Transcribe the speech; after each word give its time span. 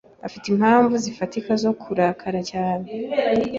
Afite 0.27 0.45
impamvu 0.49 0.93
zifatika 1.05 1.51
zo 1.63 1.71
kurakara 1.81 2.39
cyane. 2.51 2.89